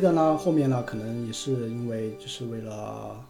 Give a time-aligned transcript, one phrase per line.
[0.00, 3.22] 接着呢，后面呢，可能也是因为就是为了，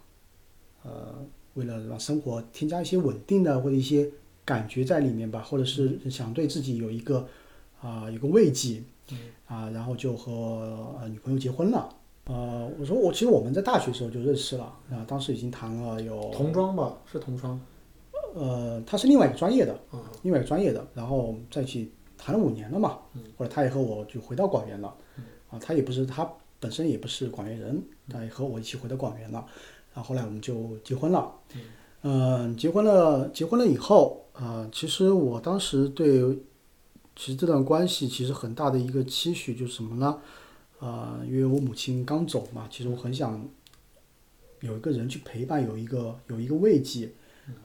[0.85, 1.13] 呃，
[1.55, 4.09] 为了让生活添加一些稳定的或者一些
[4.45, 7.27] 感觉在里面吧，或者是想对自己有一个
[7.83, 8.81] 啊、有个慰藉，
[9.49, 11.89] 啊，然后就和呃女朋友结婚了。
[12.27, 14.63] 呃，我说我其实我们在大学时候就认识了，
[14.93, 17.61] 啊，当时已经谈了有同窗吧，是同窗。
[18.37, 22.97] 呃，他是另外一个专业的，嗯另外一个专业的，然后在一起谈了五年了嘛，
[23.37, 24.95] 或者他也和我就回到广元了，
[25.51, 26.31] 啊，他也不是他
[26.61, 29.45] 本身也不是广元人，他也和我一起回到广元了，
[29.95, 31.35] 然后后来我们就结婚了，
[32.03, 36.23] 嗯、结婚了，结婚了以后，啊、其实我当时对，
[37.17, 40.21] 其实这段关系其实很大的一个期许就是什么呢？
[40.79, 43.47] 啊、因为我母亲刚走嘛，其实我很想
[44.61, 47.13] 有一个人去陪伴，有一个有一个慰藉，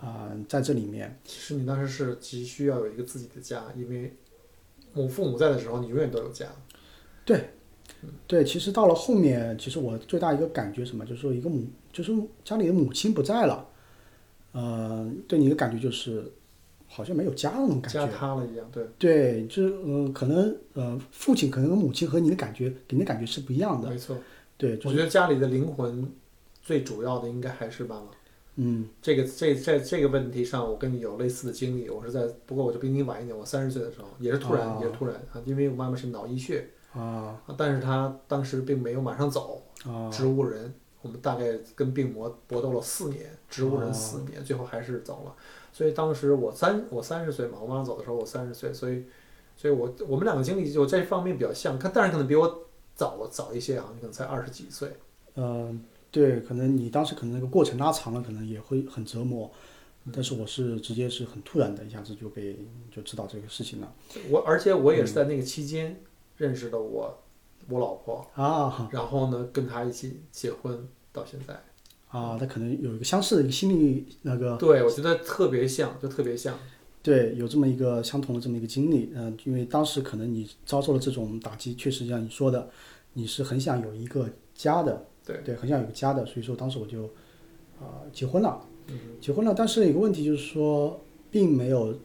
[0.02, 1.18] 啊、在这里面。
[1.24, 4.14] 其实你当时是急需要有一个自己的家，因为
[4.94, 6.48] 母父母在的时候，你永远都有家。
[7.24, 7.52] 对，
[8.44, 12.12] 其实到了后面，其实我最大一个感觉什么，就是说一个母，就是
[12.44, 13.68] 家里的母亲不在了，
[14.52, 16.32] 呃，对你的感觉就是
[16.88, 18.14] 好像没有家那种感家觉。
[18.14, 23.90] 塌了一样，对，对，就是呃，可能呃，父亲可能跟母亲和你的感觉给你的感觉是不一样的。
[23.90, 24.18] 没错。
[24.58, 26.10] 对，就是我觉得家里的灵魂
[26.62, 28.08] 最主要的应该还是妈妈。
[28.58, 31.90] 嗯这个这在这个问题上，我跟你有类似的经历。
[31.90, 41.46] 我是在，不过我就比你晚一点，我三十岁的时候，也是突然，哦也是突然啊，因为我妈妈是脑溢血，啊啊但是他当时并没有马上走，啊植物人，我们大概
[41.76, 45.36] 跟病魔搏斗了四年，植物人哦四年，最后还是走了。
[45.72, 49.04] 所以当时我三我三十岁嘛，我妈妈走的时候我三十岁，所以
[49.58, 54.90] 所以我我们两个经历就这方面比较像，看但是可能比我早早一些啊，你可能才二十几岁。
[55.36, 59.52] 嗯，对，可能你当时可能那个过程拉长了，可能也会很折磨。
[60.14, 62.56] 但是我是直接是很突然的，一下子就被
[62.92, 63.92] 就知道这个事情了
[64.30, 66.00] 我而且我也是嗯在那个期间
[66.38, 67.24] 认识的我
[67.70, 71.54] 我老婆，啊然后呢跟她一起结婚到现在。
[72.10, 76.58] 啊，那可能有一个相似的一个心理那个对，我觉得特别像，就特别像。
[77.04, 82.70] 对，有这么一个相同的这么一个经历，嗯、因为当时可能你遭受了这种打击，确实像你说的，
[83.14, 87.04] 你是很想有一个家的，对对很想有个家的，所以说当时我就
[87.80, 92.00] 啊、结婚了，嗯结婚了，但是有个问题就是说，并没有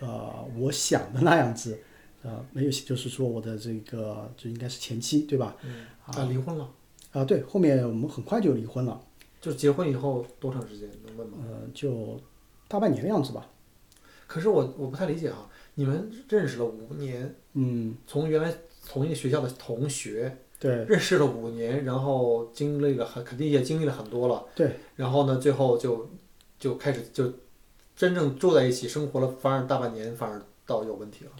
[0.00, 1.78] 呃我想的那样子，
[2.22, 5.56] 呃，没有，就是说我的这个就应该是前妻对吧？
[6.04, 6.68] 啊，离婚了，
[7.12, 9.00] 啊、对，后面我们很快就离婚了，
[9.40, 11.38] 就结婚以后多长时间能问吗？
[11.42, 12.20] 呃，就
[12.68, 13.48] 大半年的样子吧，
[14.26, 18.52] 可是我我不太理解啊，你们认识了五年，嗯，从原来
[18.86, 26.10] 同一个学校的同学，对认识了五年，然后经历了很肯定也经历了很多了，对，然后呢，最后就
[26.58, 27.32] 就开始就
[27.96, 31.30] 真正住在一起生活了，反而大半年反而倒有问题了。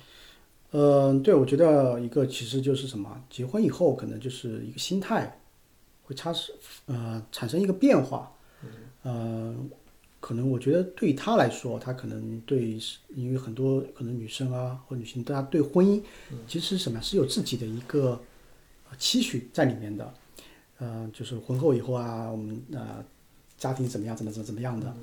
[0.73, 5.41] 嗯，对，我觉得一个其实就是什么，结婚以后可能就是一个心态
[6.05, 6.53] 会差是
[6.87, 8.33] 呃产生一个变化，
[9.03, 9.55] 呃，
[10.21, 12.79] 可能我觉得对于他来说，他可能对，
[13.17, 16.01] 因为很多可能女生啊或女性，大家对婚姻
[16.47, 18.21] 其实什么是有自己的一个
[18.91, 20.15] 呃期许在里面的，
[20.79, 23.05] 呃，就是婚后以后啊，我们呃
[23.59, 24.95] 家庭怎么样，怎么怎么怎么样的。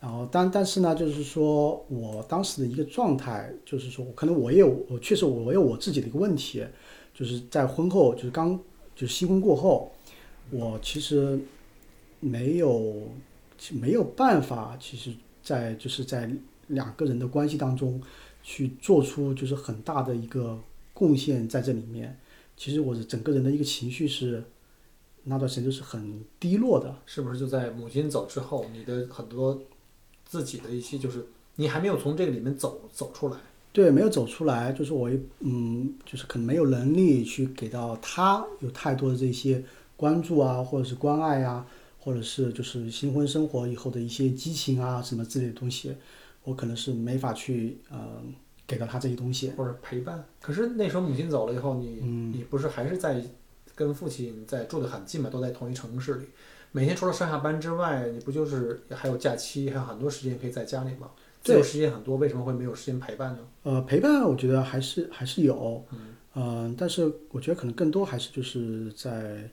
[0.00, 6.64] 然后但但是呢，就是说我当时的一个状态，就是说我可能我也有，我确实我有我自己的一个问题，
[7.12, 8.58] 就是在婚后，就是刚
[8.96, 9.92] 就是新婚过后，
[10.50, 11.38] 我其实
[12.18, 13.08] 没有
[13.72, 16.30] 没有办法，其实在就是在
[16.68, 18.00] 两个人的关系当中
[18.42, 20.58] 去做出就是很大的一个
[20.94, 22.18] 贡献在这里面。
[22.56, 24.42] 其实我的整个人的一个情绪是
[25.24, 26.94] 那段时间就是很低落的。
[27.04, 29.60] 是不是就在母亲走之后，你的很多
[30.30, 33.36] 自己的一些就是你还没有从这个里面走走出来？
[33.72, 39.60] 对，没有走出来，就是我也嗯，就是可能没有能力去给到他有太多的这些
[39.96, 41.66] 关注啊，或者是关爱啊，
[41.98, 45.92] 或者是就是新婚生活以后的一些激情啊什么之类的东西，
[46.44, 48.22] 我可能是没法去呃
[48.68, 49.50] 给到他这些东西。
[49.56, 50.24] 或者陪伴。
[50.40, 53.20] 可是那时候母亲走了以后，你、嗯你不是还是在
[53.74, 56.26] 跟父亲在住的很近嘛，都在同一城市里，
[56.72, 61.10] 每天除了上下班之外，你不就是还有假期，还有很多时间可以在家里吗？
[61.42, 63.38] 自由时间很多，为什么会没有时间陪伴呢？
[63.62, 65.84] 呃，陪伴我觉得还是还是有，
[66.34, 69.50] 嗯、但是我觉得可能更多还是就是在，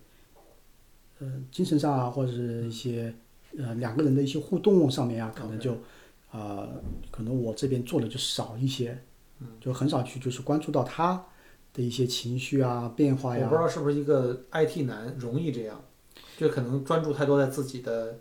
[1.20, 3.14] 呃，精神上啊，或者是一些
[3.58, 5.74] 呃两个人的一些互动上面啊，可能就，
[6.30, 6.68] 啊、
[7.10, 9.02] 可能我这边做的就少一些，
[9.62, 11.26] 就很少去就是关注到他
[11.74, 13.62] 的一些情绪啊变化呀我不知。
[13.62, 15.82] 道是不是一个 IT 男容易这样，
[16.38, 18.20] 就可能专注太多在自己的，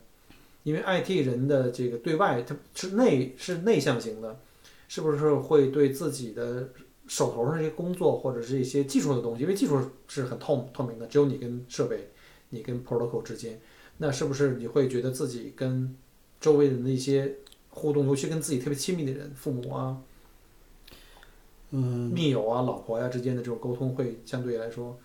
[0.62, 4.40] 因为 IT 人的这个对外他是内是内向型的，
[4.88, 6.70] 是不是会对自己的
[7.06, 9.78] 手头上这些工作或者是一些技术的东西，因为技术
[10.08, 12.08] 是很透透明的，只有你跟设备，
[12.48, 13.60] 你跟 protocol 之间，
[13.98, 15.94] 那是不是你会觉得自己跟
[16.40, 17.36] 周围人的一些
[17.68, 19.98] 互动，尤其跟自己特别亲密的人，父母啊、
[21.70, 24.98] 嗯，密友啊、老婆呀、之间的这种沟通会相对来说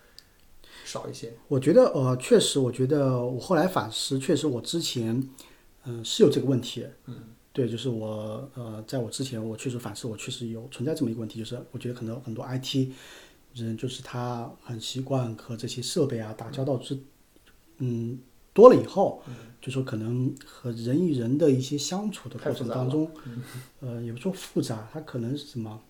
[0.86, 1.34] 少一些？
[1.48, 5.22] 我觉得呃，确实，我觉得我后来反思，确实我之前
[5.84, 6.86] 嗯、是有这个问题。
[7.08, 7.16] 嗯，
[7.52, 12.92] 对，就是我呃，在我之前，我确实反思，我确实有存在这么一个问题，就是我觉得可能很多 IT
[13.56, 16.98] 人，就是他很习惯和这些设备啊打交道之，
[17.80, 18.20] 嗯，
[18.54, 19.24] 多了以后，
[19.60, 23.10] 就说可能和人与人的一些相处的过程当中，
[23.82, 25.82] 呃，也不说复杂，他可能是什么，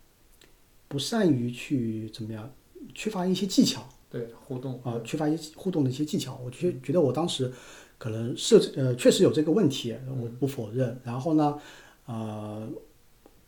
[0.87, 2.53] 不善于去怎么样，
[2.95, 3.87] 缺乏一些技巧。
[4.11, 6.37] 对，互动啊、缺乏一些互动的一些技巧。
[6.43, 7.49] 我觉觉得我当时
[7.97, 10.99] 可能设置呃确实有这个问题，我不否认。
[11.03, 11.57] 然后呢，
[12.05, 12.67] 呃，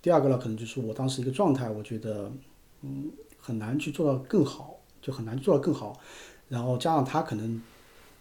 [0.01, 2.31] 第二个呢，可能就是我当时一个状态，我觉得
[2.81, 5.99] 嗯很难去做到更好，就很难做到更好。
[6.47, 7.61] 然后加上他可能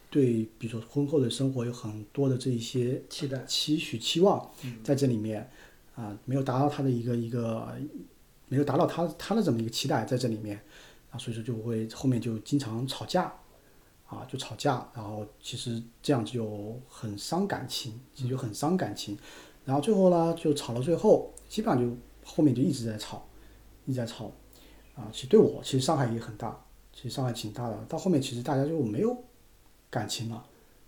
[0.09, 3.43] 对比如说婚后的生活有很多的这一些期待。
[3.45, 4.51] 期许、期望
[4.83, 5.49] 在这里面
[5.95, 7.67] 啊、没有达到他的一个一个，
[8.49, 10.59] 没有达到他他的这么一个期待在这里面
[11.17, 13.33] 所以说就会后面就经常吵架
[14.05, 19.17] 啊，就吵架，然后其实这样就很伤感情，其实就很伤感情，
[19.65, 23.25] 然后最后呢就吵到最后，基本上就后面就一直在吵，
[23.85, 24.31] 一直在吵
[24.95, 26.63] 啊，其实对我其实伤害也很大，
[26.93, 29.17] 其实伤害挺大的，到后面其实大家就没有
[29.89, 30.45] 感情了。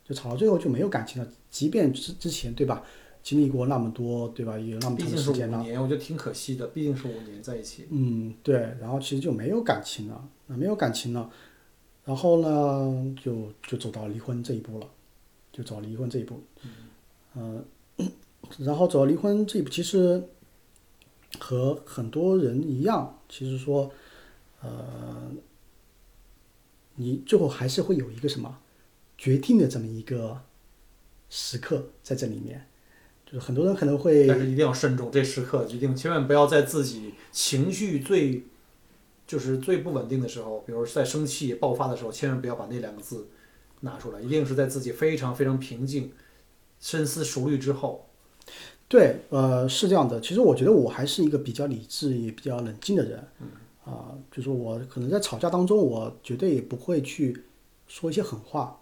[0.07, 1.27] 就吵到最后就没有感情了。
[1.50, 2.83] 即便之之前对吧，
[3.25, 6.68] 经历过那么多对吧，也有那么长时间了，五年，我觉得挺可惜的。
[6.68, 11.27] 毕竟是五年在一起，嗯，对，然后其实就没有感情了，那没有感情了，
[12.04, 14.88] 然后呢，就就走到离婚这一步了，
[15.51, 16.39] 就走离婚这一步，
[17.33, 17.66] 嗯、
[18.60, 20.22] 然后走到离婚这一步，其实
[21.39, 23.92] 和很多人一样，其实说，
[24.62, 25.31] 呃，
[26.94, 28.60] 你最后还是会有一个什么
[29.18, 30.39] 决定的这么一个
[31.27, 32.68] 时刻在这里面，
[33.25, 38.44] 就是很多人可能会但是一定要慎重，这时刻一定千万不要在自己情绪最
[39.27, 43.27] 就是最不稳定的时候，比如在生气爆发的时候，千万不要把那两个字
[43.80, 46.12] 拿出来，一定是在自己非常非常平静、
[46.80, 48.06] 深思熟虑之后。
[48.88, 50.22] 对，呃，是这样的。
[50.22, 53.27] 其实我觉得我还是一个比较理智也比较冷静的人，
[53.83, 57.44] 啊、就是我可能在吵架当中，我绝对也不会去
[57.88, 58.80] 说一些狠话，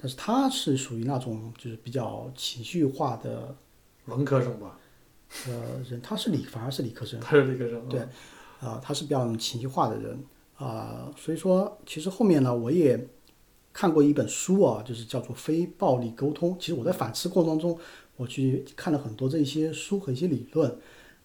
[0.00, 3.54] 但是他是属于那种就是比较情绪化的
[4.06, 4.78] 文科生吧，
[5.46, 8.00] 呃人，他是理反而是理科生，他是理科生，对
[8.60, 10.18] 啊、他是比较情绪化的人
[10.56, 13.08] 啊、所以说其实后面呢，我也
[13.72, 16.54] 看过一本书啊，就是叫做《非暴力沟通》。
[16.58, 17.76] 其实我在反思过程当中，
[18.16, 20.78] 我去看了很多这一些书和一些理论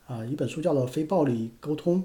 [0.08, 2.02] 啊、一本书叫做《非暴力沟通》。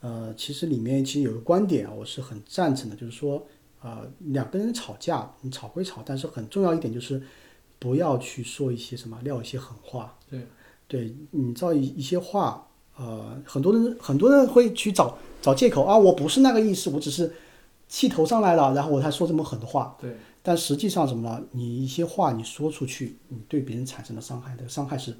[0.00, 3.44] 呃，其实里面其实有个观点啊，我是很赞成的，就是说
[3.80, 7.20] 啊、两个人吵架，你吵归吵，但是很重要一点就是
[7.84, 10.16] 不要去说一些什么撂一些狠话。
[10.30, 10.46] 对，
[10.88, 17.30] 对你造一一些话，呃，很多人很多人会去找找借口啊，我不是那个意思，我只是
[17.86, 19.98] 气头上来了，然后我才说这么狠的话。
[20.00, 21.42] 对，但实际上什么呢？
[21.52, 25.14] 你一些话你说出去，你对别人产生的伤害，这个伤害是，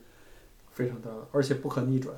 [0.73, 2.17] 非常大的，而且不可逆转。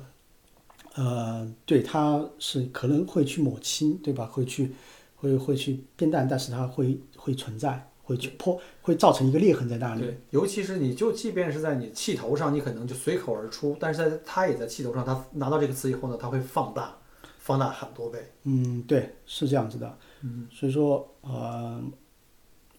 [0.95, 4.25] 呃，对，他是可能会去抹清，对吧？
[4.25, 4.71] 会去
[5.17, 10.01] 会会去变淡，但是它会会存在，会去破，会造成一个裂痕在那里。
[10.01, 16.97] 对，尤其是你就即便是在你气头上，你可能就随口而出，但是在他也在气头上，他拿到这个词以后呢，他会放大，
[17.37, 18.19] 放大很多倍。
[18.43, 19.97] 嗯，对，是这样子的。
[20.21, 21.83] 嗯，所以说，呃，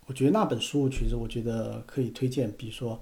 [0.06, 2.98] 我觉得那本书其实我觉得可以推荐，比如说，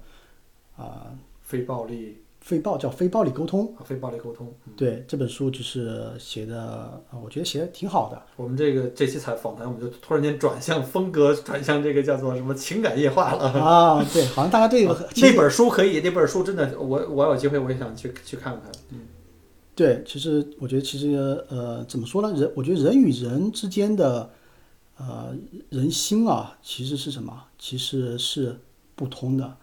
[0.75, 4.49] 啊、非暴力非暴叫非暴力沟通，啊，非暴力沟通。
[4.77, 8.21] 对这本书就是写的，呃我觉得写的挺好的。
[8.37, 13.49] 我们这个这期采访谈，我们就突然间转向风格，转向这个叫做什么情感液化了。
[13.61, 18.71] 啊，对，好像大家对这本书可以，那本书真的，我我有机会我也想去去看看。
[18.91, 18.99] 嗯，
[19.75, 22.33] 对，其实我觉得其实呃，怎么说呢？
[22.39, 24.29] 人，我觉得人与人之间的
[24.97, 25.35] 呃
[25.69, 27.43] 人心啊，其实是什么？
[27.59, 28.57] 其实是
[28.95, 29.53] 不通的。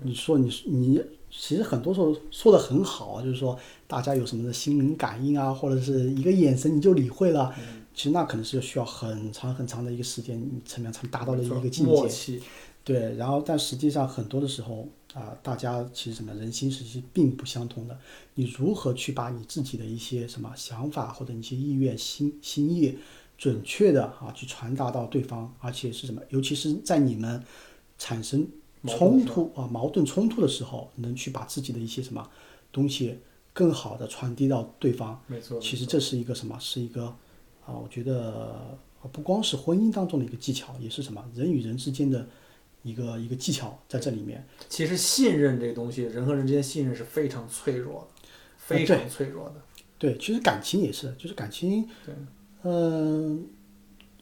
[0.00, 7.54] 你说你你其实很多时候说的很好啊，就是说大家有什么的心灵感应啊，或者是一个眼神你就理会了，
[7.94, 12.40] 其实那可能是需要很长很长的一个时间，你才能才达到的一个境界。
[12.84, 17.98] 对，然后但实际上很多的时候啊、大家其实什么人心实际并不相同的。
[18.34, 22.96] 你如何去把你自己的一些什么想法或者一些意愿、心心意，
[23.36, 26.22] 准确的啊去传达到对方，而且是什么？
[26.30, 27.42] 尤其是在你们
[27.98, 28.46] 产生
[28.86, 32.28] 冲突啊、矛盾冲突的时候，能去把自己的一些什么
[32.70, 33.18] 东西
[33.52, 35.20] 更好的传递到对方。
[35.26, 35.58] 没错。
[35.60, 36.56] 其实这是一个什么？
[36.60, 37.06] 是一个
[37.66, 42.26] 啊，我觉得呃不光是婚姻当中的一个技巧，也是什么人与人之间的
[42.82, 44.46] 一个一个技巧在这里面。
[44.68, 49.54] 其实信任这个东西，人和人之间信任是非常脆弱的，非常脆弱的。
[49.98, 52.14] 对，其实感情也是，就是感情，对，
[52.62, 53.44] 嗯、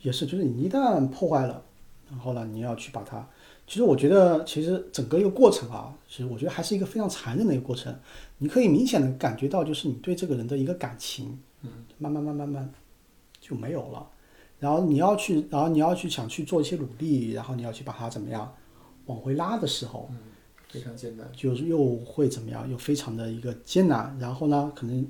[0.01, 1.63] 也是，就是你一旦破坏了，
[2.09, 3.29] 然后呢，你要去把它，
[3.67, 7.95] 其实我觉得，其实整个一个过程啊，其实我觉得还是一个非常残忍的一个过程。
[8.39, 12.73] 你可以明显的感觉到，就是你对这个人的一个感情，嗯，慢慢慢慢慢
[13.41, 14.09] 就没有了。
[14.61, 18.55] 然后你要去，然后你要去想去做一些努力，然后你要去把它怎么样
[19.07, 20.09] 往回拉的时候，
[20.71, 21.29] 非常艰难。
[21.35, 24.17] 就是又会怎么样，又非常的一个艰难。
[24.21, 25.07] 然后呢，可能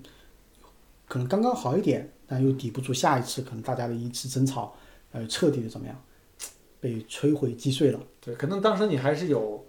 [1.07, 4.75] 可能刚刚好一点，但又抵不住下一次可能大家的一次争吵，
[5.13, 6.01] 呃，彻底的怎么样，
[6.87, 7.99] 被摧毁击碎了。
[8.21, 9.67] 对，可能当时你还是有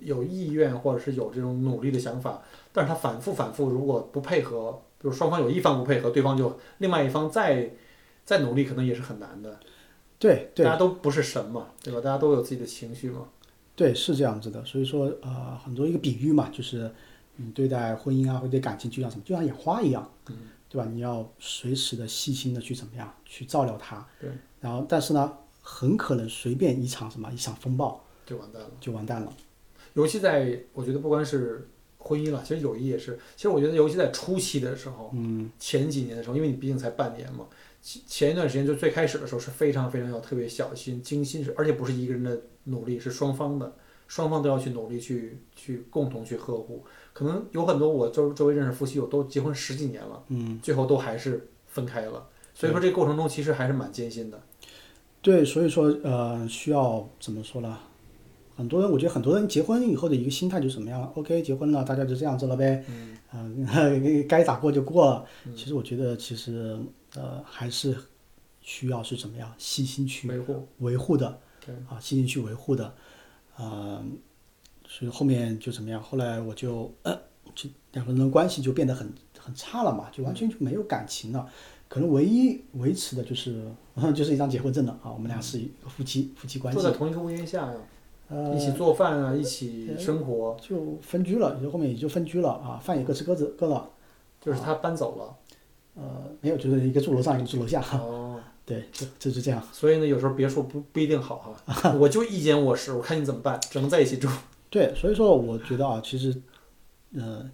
[0.00, 7.70] 有意愿，或者是有这种努力的想法，但是他反复反复，如果不配合，比如双方有一方不配合，对方就另外一方再
[8.26, 9.58] 再努力，可能也是很难的。
[10.18, 12.00] 对对大家都不是神嘛，对吧？
[12.00, 13.26] 大家都有自己的情绪嘛。
[13.74, 14.62] 对，是这样子的。
[14.66, 16.90] 所以说，呃，很多一个比喻嘛，就是
[17.36, 20.36] 你对待婚姻啊，或者对感情，就像什么，就像养花一样，嗯，
[20.68, 20.86] 对吧？
[20.92, 24.06] 你要随时的细心的去怎么样去照料它。
[24.20, 24.28] 对。
[24.60, 28.70] 然后，但是呢，很可能随便一场什么一场风暴就完蛋了。
[28.80, 29.32] 就完蛋了。
[29.94, 33.18] 尤其在我觉得不光是婚姻了，其实友谊也是。
[33.36, 37.46] 其实我觉得，尤其在初期的时候，嗯，前几年的时候，因为你毕竟才半年嘛，
[37.82, 43.74] 前前一段时间就最开始的时候是非常非常要特别小心、精心，是而且不是一个人的努力，是双方的，
[44.06, 46.84] 双方都要去努力去去共同去呵护。
[47.12, 52.28] 可能有很多我周周围认识夫妻有都结婚十几年了，嗯，最后都还是分开了。
[52.54, 54.40] 所以说这个过程中其实还是蛮艰辛的。
[55.22, 57.78] 对，所以说呃，需要怎么说呢？
[58.56, 62.84] 很多人，我觉得很多人结婚以后的一个心态就是怎么样？OK，结婚了，大家就这样子了呗，
[63.32, 63.66] 嗯、
[64.28, 65.24] 该咋过就过了。
[65.56, 66.78] 其实我觉得，其实
[67.14, 67.96] 呃，还是
[68.60, 72.94] 需要是怎么样细心去维护维护的，对啊，细心去维护的，
[73.56, 74.04] 呃，
[74.86, 76.02] 所以后面就怎么样？
[76.02, 77.18] 后来我就呃，
[77.54, 81.48] 就两个人的关系就变得很很差了嘛，就完全就没有感情了。
[81.90, 83.64] 可能唯一维持的就是
[84.14, 86.78] 就是一张结婚证了啊，我们俩是一个夫妻夫妻关系。
[86.80, 87.74] 住，在同一个屋檐下呀，
[88.28, 93.90] 呃，一起做饭啊，一起生活，就分居了，也就后面也就分居了啊，饭也各吃各自各了，
[94.40, 95.36] 就是他搬走了。
[95.96, 99.60] 呃，没有，就是一个住楼上，一个住楼下，哦， 对，就就是这样。
[99.72, 104.28] 所以呢，有时候别墅不不一定好哈， 我就一间卧室，我看你怎么办，只能在一起住。
[104.70, 106.32] 对，所以说我觉得啊，其实，
[107.14, 107.44] 呃，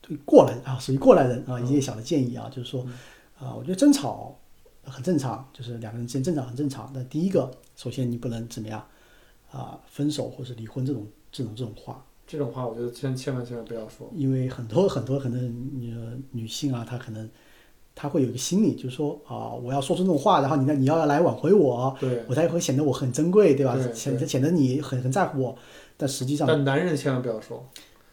[0.00, 2.84] 对过来啊，属于过来人啊，一些小的建议啊，就是说，
[3.38, 4.36] 啊、我觉得争吵
[4.82, 6.90] 很正常，就是两个人之间争吵很正常。
[6.94, 8.84] 那第一个，首先你不能怎么样
[9.50, 14.10] 啊、分手或是离婚这种这种这种话，这种话，我觉得千千万千万不要说。
[14.14, 15.40] 因为很多很多可能
[15.78, 15.94] 女
[16.32, 17.30] 女性啊，她可能
[17.94, 23.74] 她会有一个心理，就是说啊、我要说出这种话，然后你呢你要来挽回我，对，我才会显得我很珍贵，对吧？
[23.76, 25.58] 对显得显得你很很在乎我，
[25.96, 27.66] 但实际上但男人千万不要说，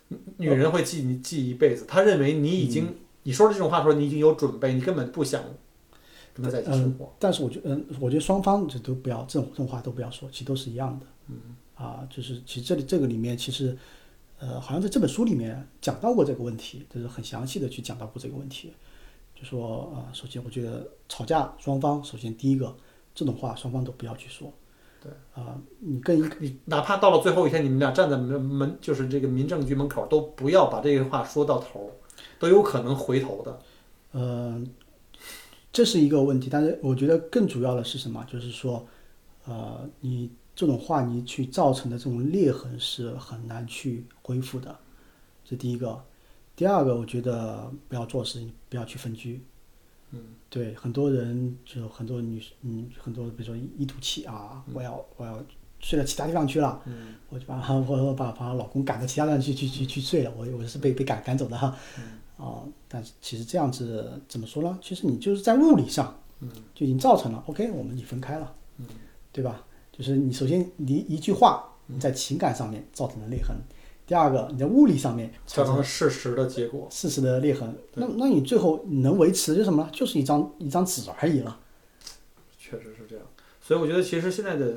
[0.10, 1.86] 女女人会记你记一辈子。
[1.88, 2.88] 她认为你已经
[3.25, 5.41] 你说的这种话的时候，你已经有准备，你根本不想
[6.32, 7.12] 跟他在一起生活。
[7.17, 11.05] 但是我觉得，嗯，我觉得双方就都不要这种这种话都不要说，其实都是一样的。
[11.29, 11.36] 嗯，
[11.74, 13.75] 啊，就是其实这里这个里面其实，
[14.38, 18.72] 呃，好像在这本书里面讲到过这个问题，就是很详细的去讲到过这个问题。
[19.34, 22.74] 就说啊、首先我觉得吵架双方，首先第一个
[23.13, 24.53] 这种话双方都不要去说。
[25.01, 25.12] 对。
[25.34, 31.91] 啊、你跟你哪怕到了最后一天，你们俩站在门门就是这个民政局门口，都不要把这个话说到头，
[32.39, 33.60] 都有可能回头的。
[34.12, 34.63] 呃，
[35.74, 38.25] 这是一个问题，但是我觉得更主要的是什么？
[38.31, 38.88] 就是说，
[39.45, 44.77] 呃，你这种话你去造成的这种裂痕是很难去恢复的，
[45.43, 46.03] 这第一个。
[46.55, 49.41] 第二个，我觉得不要做事情，不要去分居。
[50.12, 55.43] 嗯，对，很多人就很多女嗯，很多比如说一赌气啊，我要我要
[55.79, 61.75] 睡到其他地方去了，嗯，我就把我我把把老公赶到其他地方去去去去睡了，我我是被被赶赶走的哈。
[62.38, 64.77] 啊、但是其实这样子怎么说呢？
[64.82, 68.53] 其实你就是在物理上，嗯，就已经造成了 OK，我们已分开了，
[69.32, 69.63] 对吧？
[69.94, 73.55] 就是你首先你一句话，你在情感上面造成了裂痕，
[74.05, 76.86] 第二个你在物理上面造成了事实的结果。
[76.91, 79.89] 事实的裂痕，那那你最后能维持的就是什么呢？
[79.94, 81.58] 就是一张一张纸而已了。
[82.58, 83.25] 确实是这样，
[83.62, 84.75] 所以我觉得其实现在的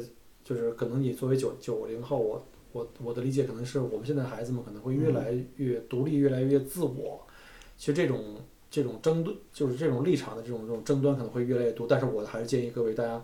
[0.49, 7.21] 就是可能你作为九九零后，我我我的理解可能是我们现在孩子们可能会越来越独立，越来越自我。
[7.77, 8.19] 其实这种
[8.71, 11.87] 这种争论，就是这种立场的这种这种争端可能会越来越多。
[11.87, 13.23] 但是我还是建议各位大家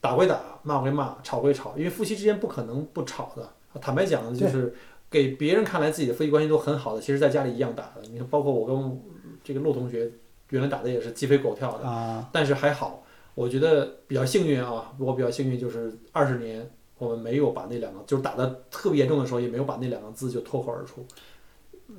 [0.00, 3.52] 打归打，骂归骂，吵归吵，因为夫妻之间不可能不吵的。
[3.80, 4.72] 坦白讲，就是
[5.10, 8.02] 给别人看来自己的夫妻关系都很好的，其实在家里一样打的。
[8.08, 9.02] 你看，包括我跟
[9.42, 10.08] 这个陆同学
[10.50, 11.84] 原来打的也是鸡飞狗跳的。
[11.84, 13.01] 啊，但是还好，
[13.34, 21.04] 我觉得比较幸运啊，我比较幸运就是二十年我们没有把那两个，就是打的特别严重的时候，也没有把那两个字就脱口而出。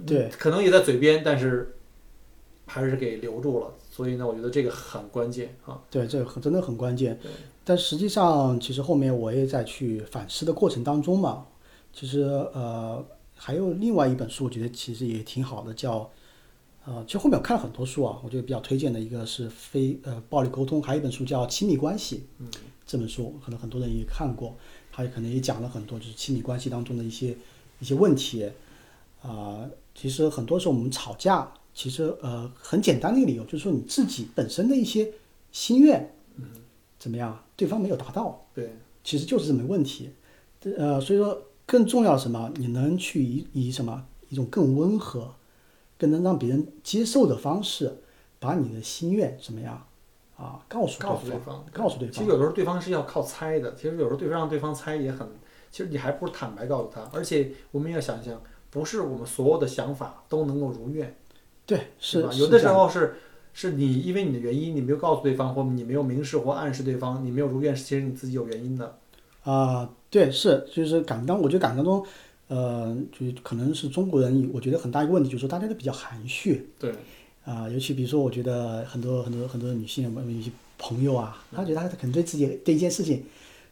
[0.06, 1.76] 对，可能也在嘴边，但是
[2.66, 3.74] 还是给留住了。
[3.90, 5.82] 所以呢，我觉得这个很关键啊。
[5.90, 7.20] 对，这个很真的很关键。
[7.64, 11.46] 但实际上，其实后面我也在去反思的过程当中嘛，
[11.92, 12.22] 其实
[12.54, 16.10] 呃还有另外一本书，我觉得其实也挺好的，叫
[16.86, 22.18] 呃，其实后面我看了很多书啊，我觉得比较推荐的一个是非呃暴力沟通，还有一本书叫《亲密关系》。
[22.40, 22.48] 嗯，
[22.86, 24.56] 这本书可能很多人也看过，
[24.92, 27.36] 它可能也讲了很多就是亲密关系当中的一些
[27.80, 28.50] 一些问题。
[29.22, 35.10] 啊、其实很多时候我们吵架，其实呃很简单的一个理由，就是说你自己本身的一些
[35.54, 36.14] 心愿，
[37.00, 40.10] 怎么样，对方没有达到，对，其实就是这么个问题。
[40.78, 42.52] 呃，所以说更重要什么？
[42.58, 45.34] 你能去以以什么一种更温和、
[46.04, 48.02] 更能让别人接受的方式，
[48.38, 49.88] 把你的心愿怎么样
[50.36, 52.30] 啊告诉告诉对方，告诉对方其实。
[52.30, 55.26] 有时候对方是要靠猜的，其实有时候对方让对方猜也很，
[55.72, 57.10] 其实你还不如坦白告诉他。
[57.14, 61.16] 而且我们要想想，不是我们所有的想法都能够如愿。
[61.66, 62.34] 对，是吧？
[62.34, 63.16] 有的时候是
[63.54, 69.00] 是你因为你的原因，你没有告诉对方，或你没有明示或暗示对方，你没有如愿，其实你自己有原因的。
[69.44, 72.06] 啊、对，是就是感当，我觉得感当中，
[72.54, 76.94] 呃，就可能是中国人，我觉得很大一个问题就是说大家都比较含蓄对，
[77.46, 80.14] 啊、尤其比如说，我觉得很多很多很多女性，
[80.78, 83.24] 朋友啊，她觉得她可能对自己对一件事情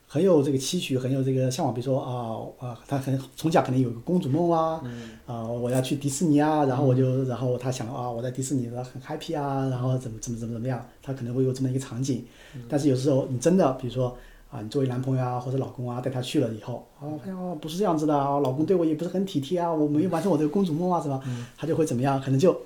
[0.07, 12.25] 很有这个期许，很有这个向往，比如说啊啊，她可能从小可能有个公主梦啊，嗯，啊，我要去迪士尼啊，然后我就，然后她想啊，我在迪士尼了很 happy 啊，然后怎么怎么怎么怎么样，她可能会有这么一个场景。
[12.67, 14.17] 但是有时候你真的，比如说
[14.51, 21.23] 啊，你作为男朋友啊或者老公啊，带他去了以后，啊，发现哦不是这样子的啊，老公对我也不是很体贴啊，我没有完成我的公主梦啊，什么？
[21.57, 22.21] 他就会怎么样？
[22.21, 22.61] 可能就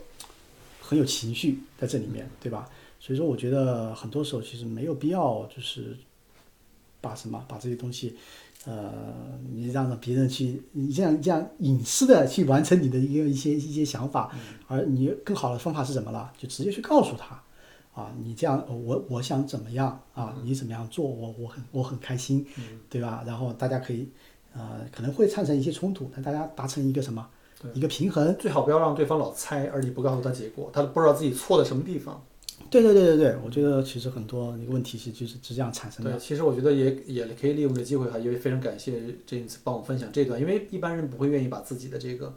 [0.81, 2.67] 很有情绪在这里面，对吧？
[2.99, 5.95] 所以说，我觉得很多时候其实没有必要就是
[7.01, 8.15] 把什么把这些东西。
[8.65, 8.91] 呃，
[9.53, 14.35] 你让别人去，你这样这样隐私的去完成你的一个一些一些想法，
[14.67, 16.33] 而你更好的方法是什么了？
[16.35, 17.39] 就直接去告诉他，
[17.95, 20.35] 啊，你这样，我我想怎么样啊？
[20.43, 22.45] 你怎么样做，我我很我很开心，
[22.89, 23.23] 对吧？
[23.25, 24.09] 然后大家可以，
[24.53, 27.25] 呃，可能会产生一些冲突，但大家达成一个什么
[27.73, 28.35] 一个平衡。
[28.37, 32.21] 最好不要让对方老猜，而你不告诉他结果，他不知道自己错在什么地方。
[32.69, 36.19] 对对对对对，我觉得其实很多一个问题是就是是这样产生的对，。
[36.19, 42.33] 其实我觉得也也可以利用这个机会哈，因为非常感谢 James 帮我分享这段，因为一般人不会愿意把自己的这个，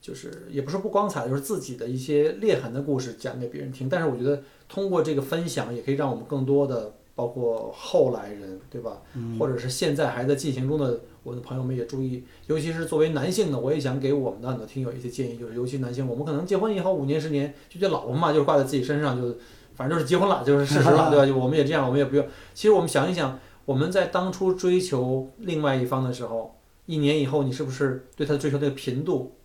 [0.00, 3.88] 就是也不是不光彩，就是自己的一些裂痕的故事讲给别人听。
[3.88, 9.02] 但是我觉得通过这个分享，也可以让我们更多的，包括后来人，对吧？
[9.38, 19.36] 或者是现在还在进行中的我的朋友们也注意，尤其是作为男性呢，我也想给我们的很多听友一些建议，就是尤其男性，我们可能结婚以后五年十年，就觉得老婆嘛，就是挂在自己身上，就
[19.74, 21.26] 反正就是结婚了，就是事实了， 对吧？
[21.26, 22.26] 就我们也这样，我们也不用。
[22.54, 29.36] 其实我们想一想，我们在当初追求另外一方的时候，一年以后，你是不是对他的追求那个频度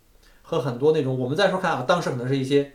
[0.48, 2.72] 和很多那种我们再说看啊，当时可能是一些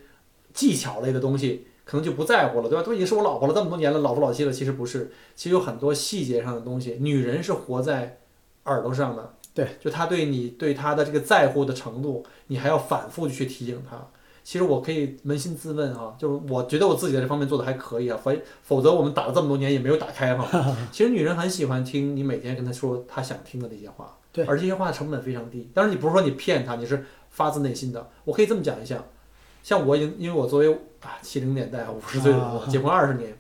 [0.54, 2.84] 技巧类的东西，可能就不在乎了，对吧？
[2.84, 8.20] 都已经是我老婆了，这么多年了，老夫老妻了，其实不是，其实有很多细节上的东西，女人是活在
[8.66, 14.06] 耳朵上的，对，就她对你对她的这个在乎的程度，你还要反复去提醒她。
[14.44, 20.48] 其实我可以扪心自问啊，就是我觉得我自己在这方面做的还可以啊，否否则我们打了这么多年也没有打开嘛。
[20.92, 25.70] 其实女人很喜欢听你每天跟她说她想听的那些话，对而这些话的成本非常低。
[25.76, 28.10] 当然你不是说你骗她，你是发自内心的。
[28.24, 29.04] 我可以这么讲一下，
[29.64, 33.36] 像我已经因为我作为啊七零年代五十岁的我啊结婚二十年，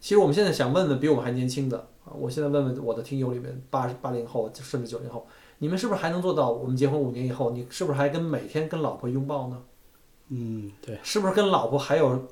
[0.00, 5.26] 其实我们现在想问问比我们还年轻的啊，我现在问问我的听友里面八八零后甚至九零后，
[5.58, 6.50] 你们是不是还能做到？
[6.50, 9.62] 我们结婚五年以后，你是不是还跟每天跟老婆拥抱呢？
[10.28, 12.26] 嗯，对，是不是跟老婆还有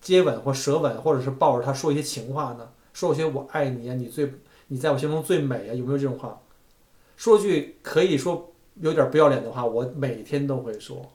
[0.00, 2.68] 接吻或舌吻，或者是抱着她说一些情话呢？
[2.92, 4.30] 说一些我爱你啊，你最
[4.68, 6.40] 你在我心中最美啊，有没有这种话？
[7.16, 11.10] 说句可以说有点不要脸的话，我每天都会说，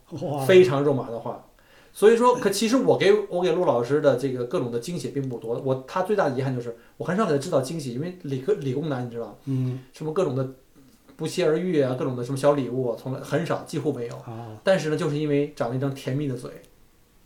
[0.47, 1.45] 非常肉麻的话。
[1.91, 10.47] 所以说，可其实我给我给陆老师的这个各种的惊喜并不多，我他最大的遗憾就是我很少给他制造惊喜，因为理科理工男你知道，嗯，什么各种的
[11.15, 14.15] 不期而遇啊，各种的什么小礼物，从来很少，几乎没有。
[14.17, 14.55] 啊。
[14.63, 16.51] 但是呢，就是因为长了一张甜蜜的嘴，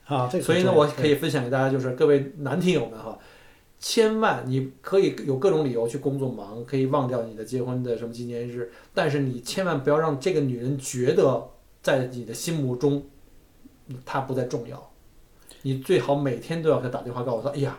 [0.06, 3.20] 啊，所以呢，我可以分享给大家，就是各位男听友们哈，
[3.86, 11.50] 千万你可以有各种理由去工作忙，可以忘掉你的结婚的什么纪念日，但是你千万不要让这个女人觉得
[11.82, 13.06] 在你的心目中
[14.06, 14.92] 她不再重要。
[15.64, 17.78] 你最好每天都要给她打电话告诉她，哎呀，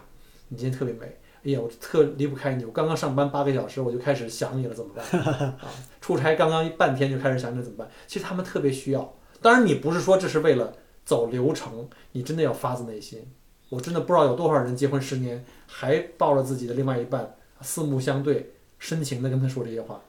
[0.49, 1.07] 你今天特别美。
[1.43, 2.67] 哎呀，我特离不开你。
[2.67, 5.21] 我刚刚上班八个小时，我就开始想你了，怎么办？
[5.25, 5.57] 啊，
[6.03, 7.89] 出差刚刚半天就开始想你，怎么办？
[8.07, 9.15] 其实他们特别需要。
[9.41, 13.27] 当然，你不是说这是为了走流程，你真的要发自内心。
[13.69, 20.01] 我真的不知道有多少人结婚十年，还抱着自己的另外一半，四目相对，深情的跟他说这些话。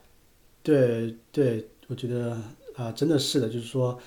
[0.62, 2.36] 对对，我觉得
[2.76, 3.98] 啊、真的是的，就是说，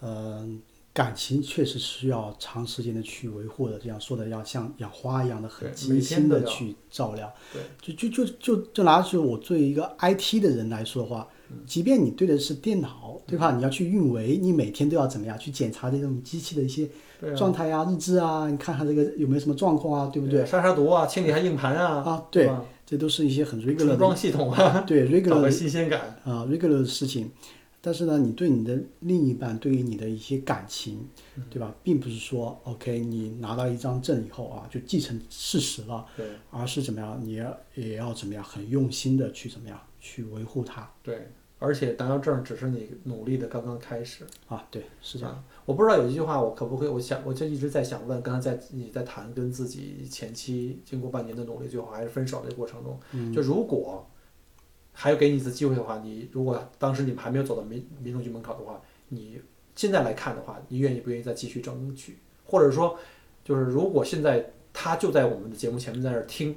[0.00, 0.46] 呃，
[0.92, 7.32] 感情确实需要长时间的去维护的，这样说的要像养花一样的很精心的去照料。
[7.52, 11.35] 对，就就就就就拿就我作为一个 IT 的人来说的话，嗯
[11.66, 13.54] 即便你对的是电脑，对吧？
[13.56, 16.88] 你要去运维，你每天都要怎么样去检查这种机器的一些
[17.36, 20.44] 状态啊、日志啊，你看看这个有没有什么状况啊，对不对？
[20.44, 22.64] 杀杀毒啊，清理下硬盘啊，啊，对，吧？
[22.84, 26.00] 这都是一些很 regular 的重装系统啊， 对 regular 的新鲜感。
[26.24, 27.30] 啊、regular 的事情，
[27.80, 31.06] 但是呢，你对你的另一半，对于你的一些感情，
[31.36, 41.26] 嗯对吧，并不是说 OK，你拿到一张证以后啊，就继承事实了，对而是怎么样，你要也要怎么样，很用心的去怎么样去维护它对，
[41.58, 44.24] 而且拿到证只是你努力的刚刚开始。
[44.46, 54.06] 啊，对，是这样，啊，我不知道有一句话我可不可以，我想我就一直在想问，刚才在你在谈跟自己前妻经过半年的努力，最后还是分手的过程中，嗯就如果
[54.92, 59.40] 还有给你一次机会的话，你如果当时你们还没有走到民民政局门口的话，你
[59.74, 62.16] 现在来看的话，你愿意不愿意再继续争取？
[62.44, 62.96] 或者说，
[63.44, 66.56] 就是如果现在他就在我们的节目前面在那儿听，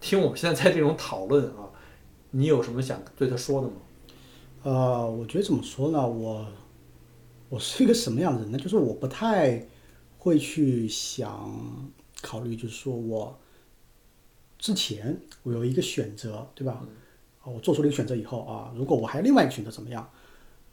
[0.00, 1.69] 听我们现在在这种讨论啊，
[2.30, 3.74] 你有什么想对他说的吗？
[4.62, 6.46] 呃，我觉得怎么说呢，我
[7.48, 8.58] 我是一个什么样的人呢？
[8.58, 9.66] 就是我不太
[10.18, 11.90] 会去想
[12.22, 13.38] 考虑，就是说我
[14.58, 16.86] 之前我有一个选择，对吧？
[17.42, 20.08] 啊，我做出了一个选择以后啊，如果我还有另外一个选择怎么样？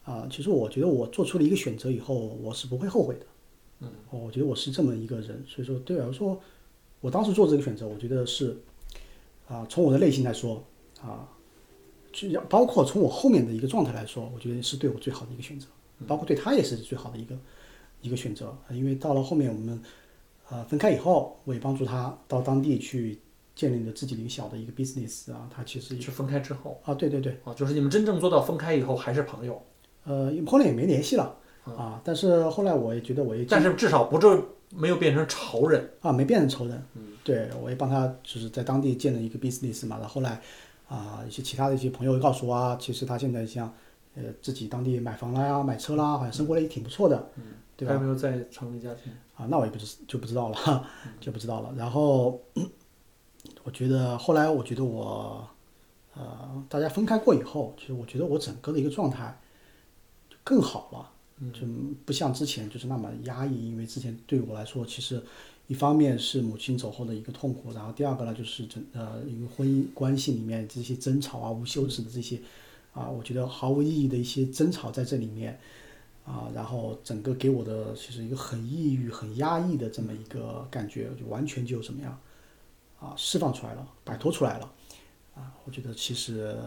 [0.03, 3.25] 啊，其实我觉得我做出了一个选择以后，我是不会后悔的。
[3.79, 6.39] 嗯，我觉得我是这么一个人，所以说对我来说，
[6.99, 8.57] 我当时做这个选择，我觉得是
[9.47, 10.63] 啊，从我的内心来说
[11.01, 11.27] 啊，
[12.49, 15.67] 包括从我后面的一个状态来说，我觉得是对我最好的一个选择，
[16.07, 17.35] 包括对他也是最好的一个
[18.01, 18.47] 一个选择。
[18.47, 19.81] 啊因为到了后面我们
[20.49, 23.19] 呃分开以后，我也帮助他到当地去
[23.55, 29.61] 建立了自己的一个小的一个 business 啊，他其实也是分开之后啊，对对对，啊，就是你们真正做到分开以后还是朋友。
[30.05, 35.89] 呃，后来也没联系了啊，但是后来我也觉得我也但是至少不就没有变成仇人。
[35.99, 36.81] 啊，没变成仇人。
[36.95, 40.41] 嗯，对我也帮他就是在当地建了一个 business 嘛，然后后来
[40.87, 43.73] 啊，一些其他的一些朋友告诉我啊，其实他现在像
[44.15, 47.43] 呃自己当地买房啦呀、买车啦，好像生活的也挺不错的，嗯，
[47.75, 47.93] 对吧？
[47.93, 49.11] 还有没有再成立家庭？
[49.35, 51.73] 啊，那我也不知就不知道了，哈， 就不知道了。
[51.77, 52.41] 然后
[53.63, 55.47] 我觉得后来我觉得我
[56.13, 59.39] 呃大家分开过以后，其实我觉得我整个的一个状态
[60.29, 61.11] 就更好了。
[61.53, 61.67] 就
[62.03, 65.23] 不像之前就是那么压抑，因为之前对我来说，其实
[65.67, 72.39] 一方面是母亲走后的一个痛苦，然后第二个呢就是整呃一个婚姻关系里面这些争吵啊、无休止的这些
[72.93, 75.59] 啊，我觉得毫无意义的一些争吵在这里面
[76.25, 82.17] 啊，然后整个给我的其实一个很抑郁、很压抑的这么一个感觉，就完全就怎么样
[82.99, 84.73] 啊释放出来了，摆脱出来了
[85.35, 86.57] 啊，我觉得其实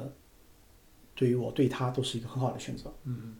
[1.14, 2.92] 对于我对他都是一个很好的选择。
[3.04, 3.34] 嗯，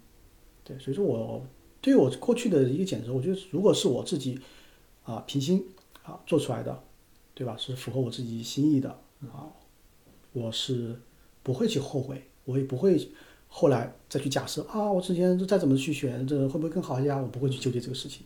[0.65, 1.47] 对，所以说我
[1.81, 4.41] 对于我过去的一个选择，我觉得如果是我自己
[5.11, 5.67] 啊、平心
[6.05, 6.83] 啊做出来的，
[7.35, 7.57] 对吧？
[7.59, 8.89] 是符合我自己心意的
[9.23, 9.51] 啊，
[10.33, 10.95] 我是
[11.43, 13.11] 不会去后悔，我也不会
[13.49, 17.19] 后来再去假设啊，我之前再怎么去选，这会不会更好一些啊？
[17.19, 18.25] 我不会去纠结这个事情。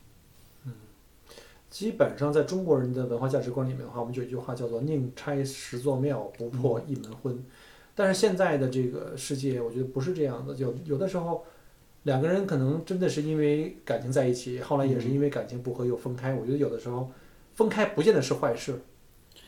[1.70, 7.44] 基本上在中国人的文化价值观里面的话，我们就有一句话叫做“宁拆十座庙，不破一门婚”。
[7.97, 10.55] 但是现在的这个世界，我觉得不是这样的。
[10.55, 11.44] 有有的时候，
[12.05, 16.33] 两个人可能真的是因为感情在一起，后来也是因为感情不和又分开。
[16.33, 17.11] 我觉得有的时候
[17.55, 18.81] 分开不见得是坏事，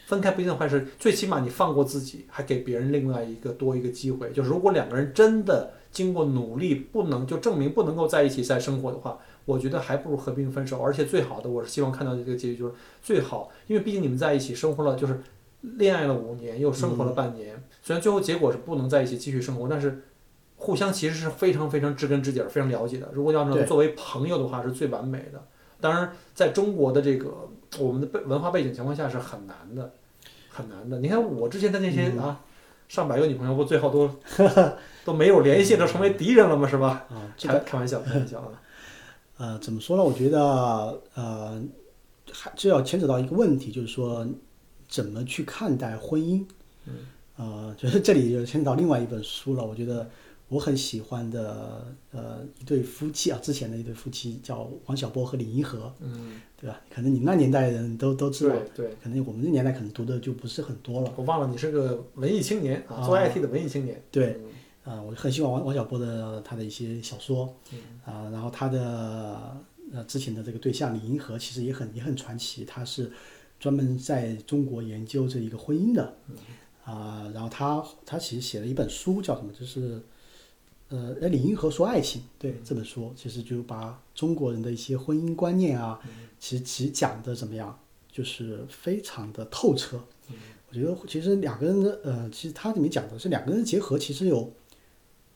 [0.07, 4.31] 分开不见得坏事，最起码你放过自己，还给别人另外一个多一个机会。
[4.33, 10.81] 就是如果两个人真的经过努力，不能就证明不能够在一起再生活的话，我觉得还不如和平分手。
[10.81, 15.21] 而且最好的，我是希望看到的这个结局就是最好，因为毕竟你们在一起生活了，就是
[15.61, 17.63] 恋爱了五年，又生活了半年。
[17.83, 20.03] 虽然最后结果是不能在一起继续生活，但是
[20.67, 23.09] 互相其实是非常非常知根知底儿，非常了解的。
[23.13, 25.41] 如果要能作为朋友的话，是最完美的。
[25.81, 27.49] 当然，在中国的这个
[27.79, 29.93] 我们的背文化背景情况下是很难的，
[30.49, 30.99] 很难的。
[30.99, 32.41] 你看我之前的那些啊，
[32.89, 34.11] 上百个女朋友，不最后都
[35.07, 36.67] 都没有联系，都成为敌人了吗？
[36.67, 37.07] 是吧？
[37.11, 38.51] 啊，这开个开玩笑，开玩笑啊。
[39.39, 40.03] 呃，怎么说呢？
[40.03, 40.41] 我觉得
[41.15, 41.63] 呃，
[42.33, 44.27] 还这要牵扯到一个问题，就是说
[44.89, 46.45] 怎么去看待婚姻。
[46.87, 46.95] 嗯。
[47.39, 49.63] 呃，就 是这里就牵扯到另外一本书了。
[49.63, 50.09] 我觉得
[50.49, 56.81] 我很喜欢的呃一对夫妻啊，之前的一对夫妻叫王小波和李银河，嗯，对吧？
[56.89, 61.13] 可能你那年代人都都知道，对对，可能我们这年代可能读的就不是很多了。
[61.17, 64.01] 我忘了你是个文艺青年啊，做 IT 的文艺青年。
[64.13, 64.41] 对
[64.85, 67.53] 嗯，啊、我很喜欢王王小波的他的一些小说，
[68.05, 69.61] 啊、然后他的
[69.93, 73.11] 呃之前的这个对象李银河其实也很也很传奇，他是
[73.59, 76.15] 专门在中国研究这一个婚姻的，
[76.85, 80.01] 啊、然后他他其实写了一本书叫什么，就是
[80.89, 86.01] 呃，哎李银河说爱情，对这本书其实就把中国人的一些婚姻观念啊，
[86.39, 87.79] 其实其实讲的怎么样，
[88.11, 90.01] 就是非常的透彻。
[90.69, 94.53] 我觉得其实两个人的呃，其实它里面讲的是两个人的结合，其实有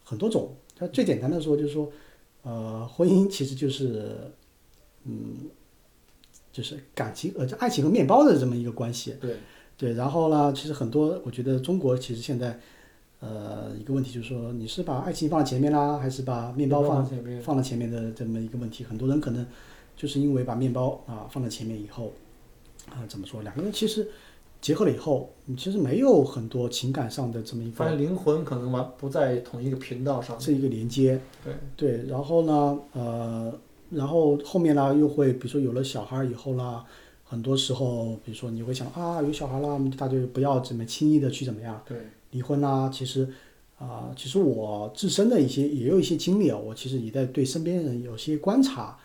[0.05, 0.55] 很多种。
[0.77, 1.93] 它最简单的说就是说，
[2.43, 4.33] 呃，婚姻其实就是，
[5.05, 5.51] 嗯，
[6.51, 9.15] 就是感情呃，就爱情和面包的这么一个关系。
[9.21, 9.37] 对，
[9.77, 12.59] 对，然后呢，其实很多，我觉得中国其实现在，
[13.21, 18.83] 呃，一个问题就是说，你是把爱情放在前面啦，还是把面包放前面，放在前面的这么一个问题？
[18.83, 19.47] 很多人可能
[19.95, 22.13] 就是因为把面包啊放在前面以后，
[22.89, 23.43] 啊，怎么说？
[23.43, 24.09] 两个人其实
[24.61, 30.41] 结合了以后，你其实没有很多情感上的这么一个发现灵魂可能完不在同一个频道上。
[30.41, 31.21] 是一个连接。
[31.45, 33.53] 对对，然后呢，呃，
[33.91, 36.85] 然后后面呢又会，比如说有了小孩以后啦，
[37.25, 41.99] 很多时候，比如说你会想啊，有小孩啦，大家就不要怎么轻易的去怎么样对，
[42.31, 42.89] 离婚啦。
[42.93, 43.29] 其实
[43.79, 48.99] 啊、其实我自身的一些也有一些经历啊，我其实也在对身边人有些观察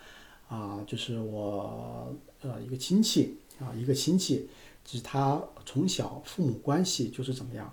[0.49, 4.49] 啊，就是我呃一个亲戚啊，一个亲戚，
[4.83, 7.71] 就是他从小父母关系就是怎么样，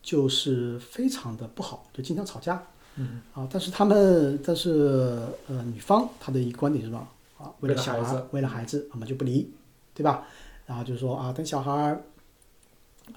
[0.00, 2.62] 就是非常的不好，就经常吵架。
[2.94, 7.08] 嗯，啊，但是他们，但是呃，女方她的一个观点是什么？
[7.36, 9.50] 啊，为为了了小孩孩子，为了孩子，我们就不离，
[9.92, 10.22] 对吧？
[10.66, 12.04] 然后就是说啊，等小孩儿，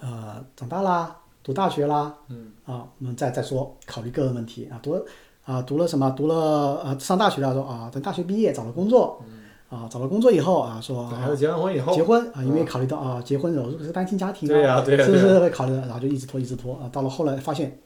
[0.00, 5.04] 呃，长大啦，读大学啦，嗯，啊，我们再再说，考虑个人问题啊，读了
[5.44, 6.10] 啊，读了什么？
[6.10, 9.22] 读了呃，上大学了，说啊，等大学毕业找了工作，
[9.68, 15.72] 啊，找了工作以后啊，说孩子结完婚以后，结婚啊，因为考虑到啊，结婚如果是单亲家庭啊，对呀对呀是不是会考虑？
[15.72, 17.78] 然后就一直拖，一直拖啊，到了后来发现。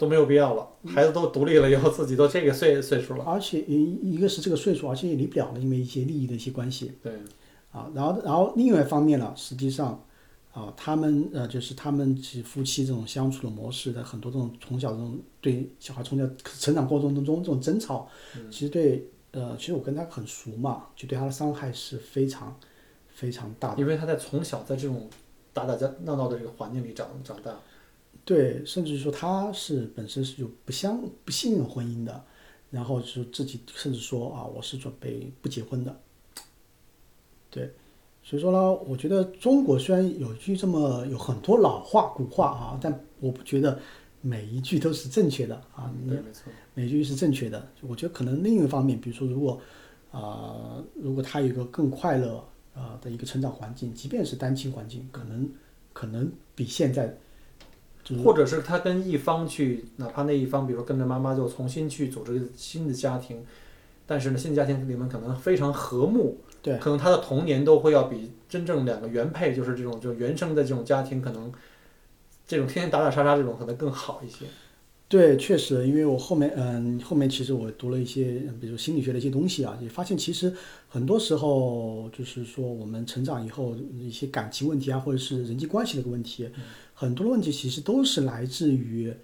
[0.00, 3.24] 都没有必要了，孩子都独立了以后，自己都这个岁岁数了。
[3.24, 7.12] 而且一一个是这个岁数，而且也离不了了，因为一些利益的一些关系对，
[7.70, 7.86] 啊。
[7.94, 10.02] 然后，然后另外一方面呢，实际上
[10.56, 18.08] 啊，他们呃，就是他们其实夫妻这种相处的模式的很多这种从小这种对小孩从小成长过程当中这种争吵，
[18.50, 22.58] 其实对呃，其实我跟他很熟嘛，就对他的伤害是非常
[23.10, 23.80] 非常大的。
[23.82, 25.10] 因为他在从小在这种
[25.52, 27.54] 打打架闹闹的这个环境里长长大，
[28.24, 32.24] 对，甚至于说他是本身是有不相不信任婚姻的，
[32.70, 36.00] 然后就自己甚至说啊，我是准备不结婚的。
[37.50, 37.74] 对，
[38.28, 43.78] 所以说呢，我觉得中国虽然有句这么有很多老话古话啊，但我不觉得
[44.20, 47.64] 每一句都是正确的啊，你对，没错，每一句是正确的。
[47.82, 49.60] 我觉得可能另一方面，比如说如果
[50.10, 52.42] 啊、如果他有一个更快乐
[52.74, 55.48] 啊、的一个成长环境，即便是单亲环境，可能
[55.92, 57.16] 可能比现在
[58.24, 63.40] 或者是他跟一方去，哪怕那一方，比如说跟着妈妈就重新去组织新的家庭，
[64.04, 71.52] 但是呢，新的家庭里面可能非常和睦，对可能他的童年都会要比真正两个原配，就是这种就原生的这种家庭，可能
[72.44, 74.46] 这种天天打打杀杀这种可能更好一些。
[75.08, 80.52] 对，确实，因为我后面，嗯，后面其实我读了一些，嗯比如心理学的一些东西啊，也发现其实
[80.88, 86.50] 很多时候就是说我们成长以后一些感情问题啊，或者是人际关系的一个问题，
[86.92, 89.14] 很多的问题其实都是来自于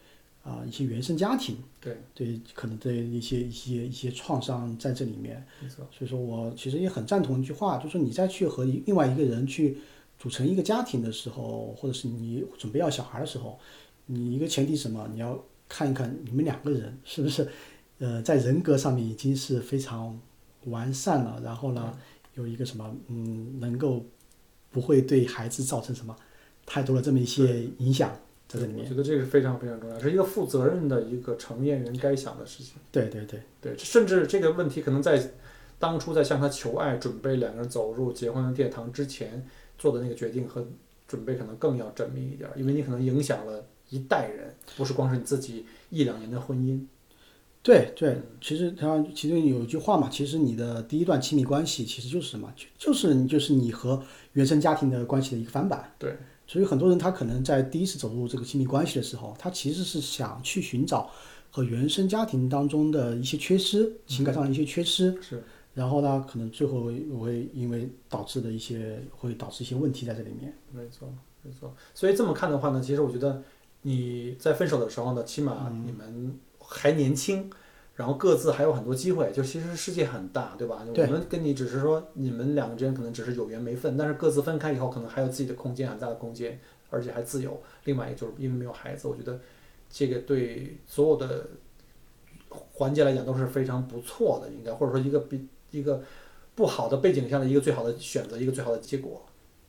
[0.42, 5.46] 啊、一些原生家庭，对，对，可能的一些一些一些创伤在这里面。
[5.60, 9.78] 没错，所以说我其实也很赞同一句话，就是说你再去和另外一个人去
[10.18, 13.56] 组成一个家庭的时候，或者是你准备要小孩的时候，
[14.06, 15.08] 你一个前提什么？
[15.12, 17.48] 你要看一看你们两个人是不是，
[17.98, 20.20] 呃，在人格上面已经是非常
[20.64, 21.96] 完善了，然后呢，
[22.34, 24.04] 有一个什么，嗯，能够
[24.72, 26.16] 不会对孩子造成什么
[26.66, 28.12] 太多的这么一些影响
[28.52, 28.84] 在这里面。
[28.84, 32.74] 我觉得这个非常非常重要，是一个负责任的一个成年人该想的事情。
[32.90, 35.22] 对对对，对，甚至这个问题可能在
[35.78, 39.44] 当初在向他求爱、准备两个人走入结婚的殿堂之前
[39.78, 40.66] 做的那个决定和
[41.08, 46.80] 准备，可能更要缜密一点，因为你可能影响了一代人，不是光是你自己一两年的婚姻。
[47.64, 55.92] 对对，其实他其中有一句话嘛，其实你的第一段亲密关系其实就是什么，就就是你就是你和原生家庭的关系的一个翻版。
[55.96, 61.10] 对，所以很多人他可能在第一次走入这个亲密关系的时候，他其实是想去寻找
[61.50, 65.42] 和原生家庭当中的一些缺失，情感上的一些缺失，是
[65.74, 70.54] 然后呢，可能最后会会因为导致的一些会导致一些问题在这里面。
[70.70, 71.08] 没错，
[71.42, 71.74] 没错。
[71.94, 73.42] 所以这么看的话呢，其实我觉得
[73.80, 77.50] 你在分手的时候呢，起码嗯你们还年轻，
[77.94, 79.30] 然后各自还有很多机会。
[79.32, 80.86] 就其实世界很大，对吧？
[80.94, 86.58] 对我们跟你只是说你们两个之间可能只是有缘没分，但是各自分开以后，可能还有自己的空间，很大的空间，
[86.90, 87.60] 而且还自由。
[87.84, 89.38] 另外一个就是因为没有孩子，我觉得
[89.90, 91.46] 这个对所有的
[92.48, 96.02] 环节来讲都是非常不错的，应该或者说一个比一个
[96.54, 99.22] 不好的背景下的一个最好的选择，一个最好的结果。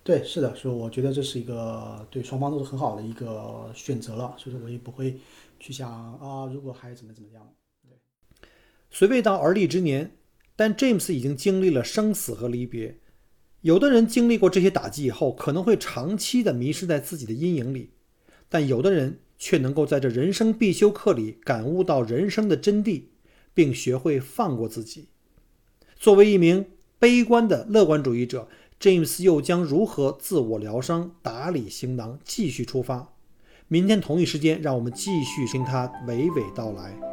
[0.04, 5.18] 对，是的，所以我觉得这是一个对双方都是很好的一个选择了，所以说我也不会
[5.60, 7.42] 去想啊，如果还怎么怎么样。
[8.96, 10.12] 虽未到而立之年，
[10.56, 13.00] 但 James 已经经历了生死和离别。
[13.62, 17.90] 有的人经历过这些打击以后，可能会长期的迷失在自己的阴影里，
[18.48, 23.06] 但有的人却能够在这人生必修课里感悟到人生的真谛，
[23.56, 25.08] 并学会放过自己。
[25.96, 26.68] 作为一名
[27.00, 28.48] 悲观的乐观主义者
[28.80, 33.16] ，James 又将如何自我疗伤、打理行囊，继续出发？
[33.68, 37.13] 明天同一时间，让我们继续听他娓娓道来。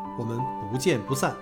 [0.21, 0.39] 我们
[0.71, 1.35] 不见不散。